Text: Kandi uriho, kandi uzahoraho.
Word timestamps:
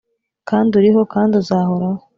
Kandi 0.49 0.71
uriho, 0.79 1.01
kandi 1.13 1.33
uzahoraho. 1.41 1.99